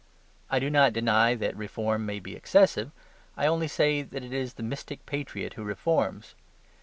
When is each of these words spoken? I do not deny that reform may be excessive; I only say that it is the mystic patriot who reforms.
I 0.49 0.57
do 0.57 0.71
not 0.71 0.93
deny 0.93 1.35
that 1.35 1.55
reform 1.55 2.07
may 2.07 2.19
be 2.19 2.35
excessive; 2.35 2.89
I 3.37 3.45
only 3.45 3.67
say 3.67 4.01
that 4.01 4.23
it 4.23 4.33
is 4.33 4.55
the 4.55 4.63
mystic 4.63 5.05
patriot 5.05 5.53
who 5.53 5.63
reforms. 5.63 6.33